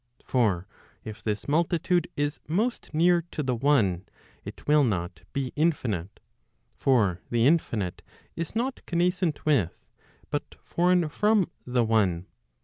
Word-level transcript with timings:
For 0.25 0.65
if 1.03 1.21
this 1.21 1.47
multitude 1.47 2.07
is 2.17 2.39
most 2.47 2.91
near 2.91 3.23
to 3.29 3.43
the 3.43 3.53
one 3.53 4.07
it 4.43 4.67
will 4.67 4.83
not 4.83 5.21
be 5.31 5.53
infinite. 5.55 6.19
For 6.75 7.21
the 7.29 7.45
infinite 7.45 8.01
is 8.35 8.55
not 8.55 8.81
connascent 8.87 9.45
with, 9.45 9.77
but 10.31 10.55
foreign 10.63 11.07
from 11.07 11.51
the 11.67 11.83
one. 11.83 12.25